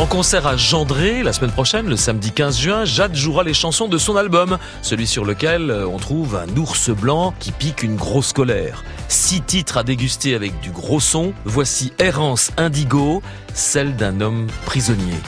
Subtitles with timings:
[0.00, 3.86] En concert à Gendré la semaine prochaine, le samedi 15 juin, Jade jouera les chansons
[3.86, 7.96] de son album, celui sur lequel euh, on trouve un ours blanc qui pique une
[7.96, 8.82] grosse colère.
[9.08, 11.34] Six titres à déguster avec du gros son.
[11.44, 13.20] Voici Errance Indigo,
[13.52, 15.18] celle d'un homme prisonnier.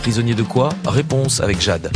[0.00, 0.68] Prisonnier de quoi?
[0.86, 1.90] Réponse avec Jade.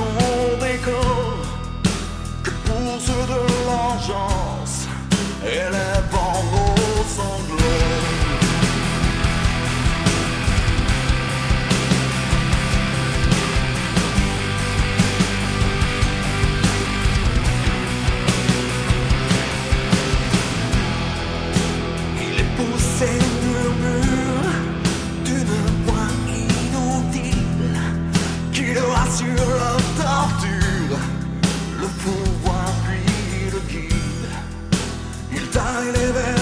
[0.00, 0.29] the
[35.80, 36.39] I live in.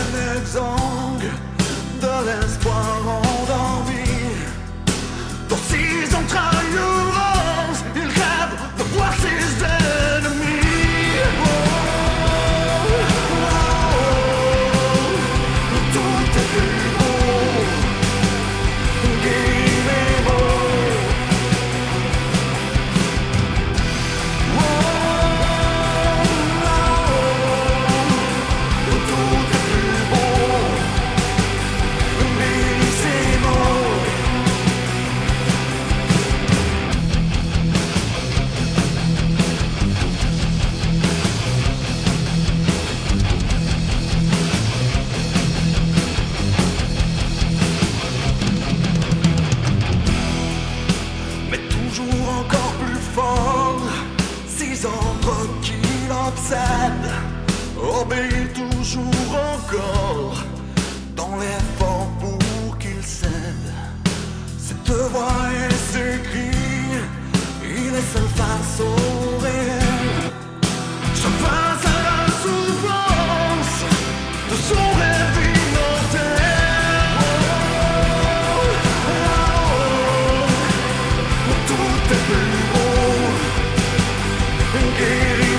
[56.48, 57.10] façade
[57.76, 60.36] obéit toujours encore
[61.14, 63.72] dans l'effort pour qu'il cède.
[64.58, 67.00] Cette voix et ses cris,
[67.64, 70.32] il est seul face au réel.
[71.14, 73.78] Je passe à la souffrance
[74.50, 75.16] de son rêve.
[79.80, 82.98] Oh, tout est plus beau,
[84.98, 85.52] guéri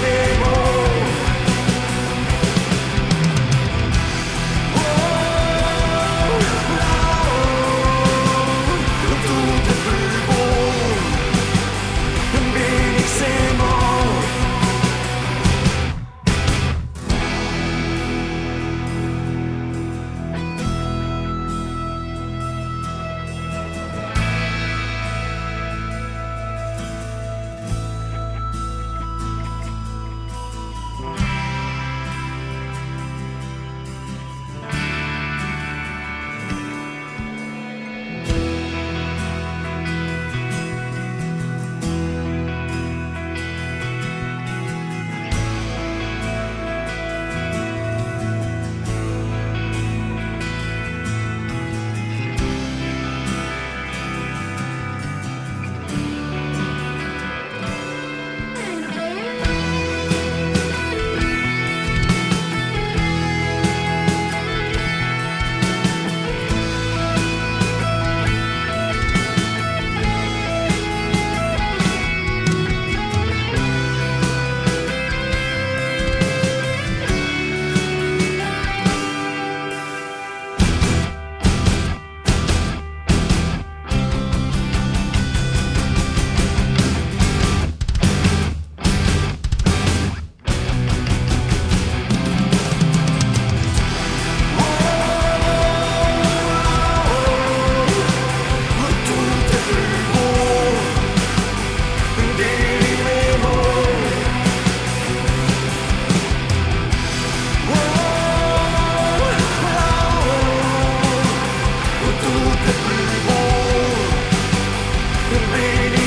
[115.48, 115.99] believe